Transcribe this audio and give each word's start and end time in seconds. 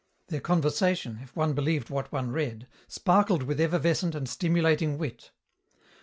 Their 0.29 0.41
conversation, 0.41 1.19
if 1.21 1.35
one 1.35 1.53
believed 1.53 1.91
what 1.91 2.11
one 2.11 2.31
read, 2.31 2.67
sparkled 2.87 3.43
with 3.43 3.61
effervescent 3.61 4.15
and 4.15 4.27
stimulating 4.27 4.97
wit. 4.97 5.29